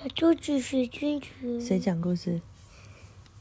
[0.00, 1.60] 小兔子学君子。
[1.60, 2.40] 谁讲故事？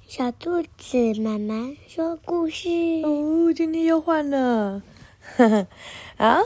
[0.08, 2.68] 小兔子妈妈说故事。
[3.04, 4.82] 哦，今天又换了。
[6.18, 6.40] 啊，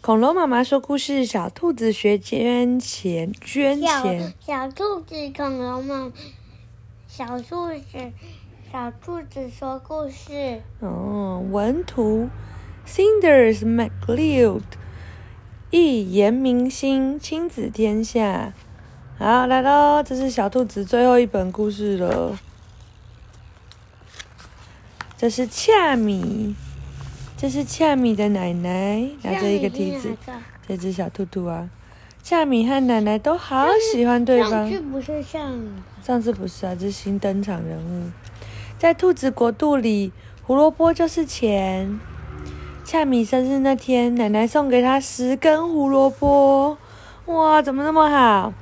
[0.00, 4.32] 恐龙妈妈说故事，小兔子学捐钱，捐钱。
[4.38, 6.12] 小，兔子，恐龙妈，
[7.08, 8.12] 小兔子，
[8.70, 10.62] 小兔子说故事。
[10.78, 12.28] 哦，文图
[12.86, 14.62] ，Cinders McLeod，
[15.72, 18.54] 译严明星，亲子天下。
[19.18, 22.38] 好，来喽，这是小兔子最后一本故事了。
[25.16, 26.54] 这是恰米，
[27.34, 30.14] 这是恰米的奶奶拿着一个梯子。
[30.68, 31.70] 这只小兔兔啊，
[32.22, 34.50] 恰米和奶奶都好喜欢对方。
[34.50, 35.58] 上次不是像，
[36.02, 38.10] 上次不是啊，这是新登场人物。
[38.78, 40.12] 在兔子国度里，
[40.42, 41.98] 胡萝卜就是钱。
[42.84, 46.76] 恰米生日那天，奶奶送给他十根胡萝卜。
[47.24, 48.52] 哇，怎么那么好？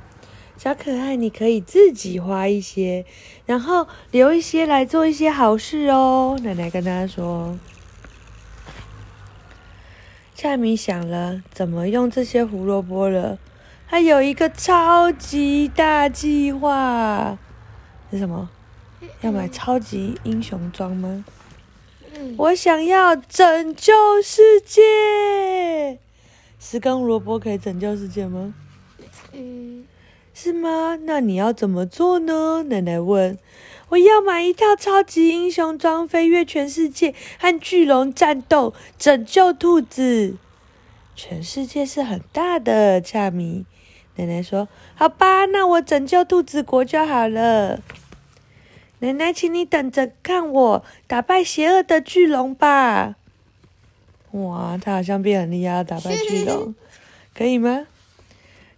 [0.57, 3.05] 小可爱，你可以自己花一些，
[3.45, 6.39] 然后留一些来做一些好事哦。
[6.43, 7.57] 奶奶跟他说。
[10.33, 13.39] 夏米想了怎么用这些胡萝卜了，
[13.87, 17.37] 他有一个超级大计划。
[18.11, 18.49] 是什么？
[19.21, 21.25] 要买超级英雄装吗？
[22.37, 23.93] 我想要拯救
[24.23, 25.99] 世界。
[26.59, 28.53] 十根胡萝卜可以拯救世界吗？
[29.33, 29.85] 嗯。
[30.37, 30.99] 是吗？
[31.03, 32.63] 那你要怎么做呢？
[32.67, 33.39] 奶奶问。
[33.87, 40.35] 我要买一套超级英雄装，飞越全世界，和巨龙战斗，拯救兔子。
[41.15, 43.65] 全世界是很大的，恰米。
[44.17, 47.79] 奶奶说：“好吧，那我拯救兔子国就好了。”
[48.99, 53.15] 奶奶，请你等着看我打败邪恶的巨龙吧。
[54.31, 56.75] 哇，他好像变很厉害，打败巨龙，
[57.33, 57.87] 可以吗？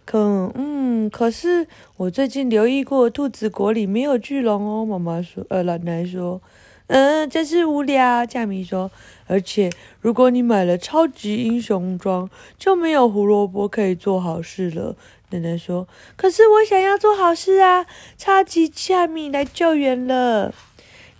[0.08, 1.66] 可嗯，可是
[1.98, 4.82] 我最近留意过，兔子国里没有巨龙哦。
[4.86, 6.40] 妈妈说，呃，奶奶说，
[6.86, 8.24] 嗯，真是无聊。
[8.24, 8.90] 恰米说，
[9.26, 9.68] 而且
[10.00, 14.96] 如果你买了超级英雄装，就没有胡萝卜可以做好事了。
[15.28, 17.84] 奶奶说，可是我想要做好事啊！
[18.16, 20.54] 超级恰米来救援了。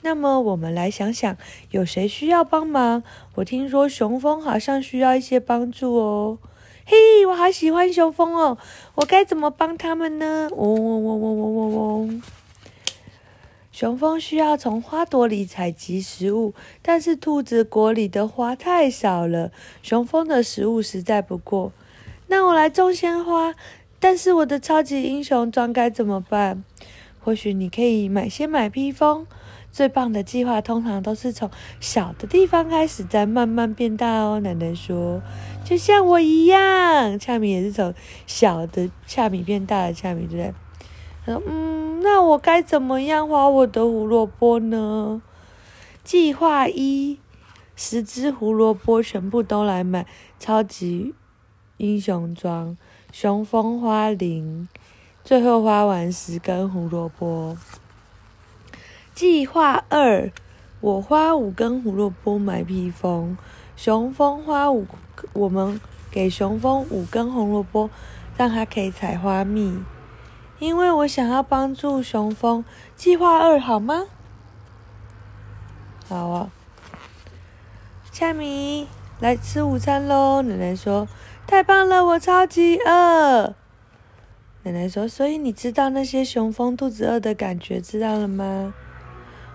[0.00, 1.36] 那么我们来想想，
[1.72, 3.02] 有谁需要帮忙？
[3.34, 6.38] 我听说雄蜂好像需要一些帮助哦。
[6.90, 8.56] 嘿，我好喜欢雄蜂哦！
[8.94, 10.48] 我该怎么帮他们呢？
[10.52, 12.22] 嗡嗡嗡嗡嗡嗡嗡。
[13.70, 21.72] 雄蜂需要从花朵里采集食物，但是兔子国里的花太少了，雄蜂的食物实在不够。
[22.28, 23.54] 那我来种鲜花，
[24.00, 26.64] 但是我的超级英雄装该怎么办？
[27.20, 29.26] 或许你可以买先买披风。
[29.78, 34.40] 最棒的计划通常都是从小的地方开始，再慢慢变大哦。
[34.40, 35.22] 奶奶说。
[35.64, 37.94] 就像我一样，恰米也是从
[38.26, 40.54] 小的恰米变大的恰米，对不对？
[41.24, 45.22] 他说：“嗯，那我该怎么样花我的胡萝卜呢？”
[46.02, 47.20] 计划一：
[47.76, 50.04] 十只胡萝卜全部都来买
[50.40, 51.14] 超级
[51.76, 52.76] 英雄装，
[53.12, 54.66] 雄风花零，
[55.22, 57.56] 最后花完十根胡萝卜。
[59.18, 60.30] 计划二：
[60.78, 63.36] 我花五根胡萝卜买披风，
[63.74, 64.86] 熊蜂花五。
[65.32, 67.90] 我们给熊蜂五根红萝卜，
[68.36, 69.82] 让它可以采花蜜。
[70.60, 72.64] 因为我想要帮助熊蜂。
[72.94, 74.04] 计划二好吗？
[76.08, 76.52] 好啊。
[78.12, 78.86] 恰米，
[79.18, 80.42] 来吃午餐喽！
[80.42, 81.08] 奶奶说
[81.44, 83.56] ：“太棒了，我超级饿。”
[84.62, 88.72] 奶奶说：“所以你知道那些熊蜂肚子饿的感觉，知道了吗？”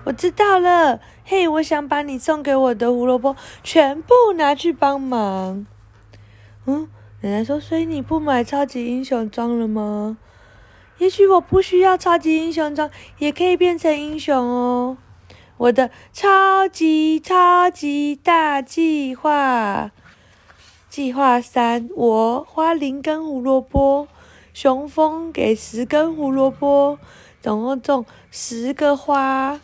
[0.05, 5.65] 我知道了，嘿，我想把你送给我的胡萝卜全部拿去帮忙。
[6.65, 6.89] 嗯，
[7.21, 10.17] 奶奶说，所以你不买超级英雄装了吗？
[10.97, 14.97] 也许我不需要超级英雄装，也可以变成英雄哦。
[15.57, 19.91] 我的超级超级大计划，
[20.89, 24.09] 计划三，我花零根胡萝卜，
[24.53, 26.99] 熊蜂给十根胡萝卜，
[27.41, 29.61] 总共种十个花。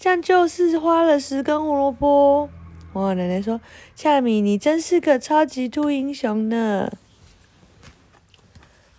[0.00, 2.48] 这样就是花了十根胡萝卜。
[2.94, 3.60] 我，奶奶说
[3.94, 6.90] ：“恰米，你真是个超级兔英雄呢！”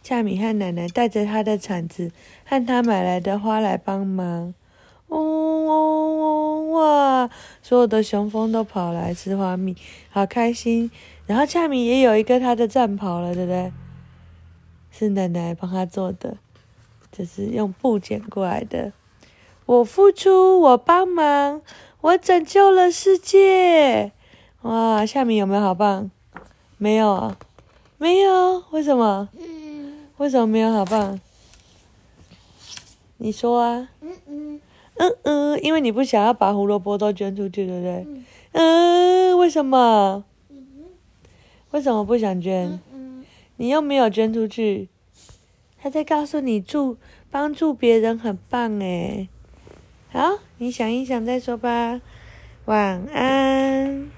[0.03, 2.12] 恰米和奶奶带着他的铲子
[2.45, 4.53] 和他买来的花来帮忙。
[5.07, 7.30] 嗡嗡嗡，哇！
[7.63, 9.75] 所有的雄蜂都跑来吃花蜜，
[10.12, 10.92] 好开心。
[11.25, 13.74] 然后恰米也有一个他的战袍了，对不对？
[14.92, 16.38] 是奶奶帮他做的，
[17.12, 18.94] 就是用布剪过来的。
[19.66, 21.62] 我付出，我帮忙，
[22.02, 24.12] 我拯救了世界！
[24.63, 26.12] 哇，下面有没有好棒？
[26.78, 27.38] 没有啊，
[27.98, 29.30] 没有，为什么？
[30.18, 31.19] 为什么没有好棒？
[33.18, 33.90] 你说啊。
[34.02, 34.62] 嗯嗯。
[34.96, 38.08] 嗯嗯，因为你不想要把胡萝卜都捐出去，对不对？
[38.52, 39.38] 嗯。
[39.38, 40.24] 为什么？
[41.72, 42.80] 为什么不想捐？
[43.56, 44.90] 你又没有捐出去。
[45.81, 46.98] 他在告诉你助
[47.31, 49.30] 帮助别人很棒诶。
[50.13, 52.02] 好，你想一想再说吧。
[52.66, 54.10] 晚安。